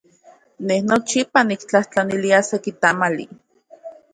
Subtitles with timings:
[0.65, 3.25] Ne nochipa niktlajtlanilia seki tamali.